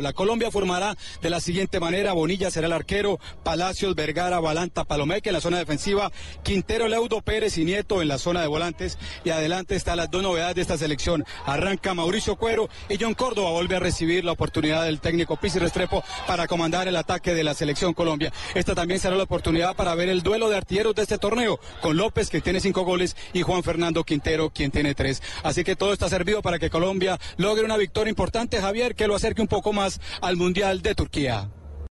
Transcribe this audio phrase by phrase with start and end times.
[0.00, 5.28] La Colombia formará de la siguiente manera, Bonilla será el arquero, Palacios, Vergara, Balanta, Palomeque
[5.28, 6.10] en la zona defensiva,
[6.42, 10.22] Quintero, Leudo, Pérez y Nieto en la zona de volantes y adelante están las dos
[10.22, 11.26] novedades de esta selección.
[11.44, 16.02] Arranca Mauricio Cuero y John Córdoba vuelve a recibir la oportunidad del técnico Pizzi Restrepo
[16.26, 18.32] para comandar el ataque de la selección Colombia.
[18.54, 21.98] Esta también será la oportunidad para ver el duelo de artilleros de este torneo con
[21.98, 25.22] López que tiene cinco goles y Juan Fernando Quintero quien tiene tres.
[25.42, 29.16] Así que todo está servido para que Colombia logre una victoria importante, Javier, que lo
[29.16, 31.48] acerque un poco más al Mundial de Turquía.